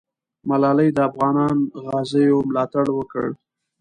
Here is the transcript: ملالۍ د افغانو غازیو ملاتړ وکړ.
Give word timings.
ملالۍ 0.49 0.89
د 0.93 0.97
افغانو 1.09 1.45
غازیو 1.85 2.37
ملاتړ 2.49 2.85
وکړ. 2.97 3.27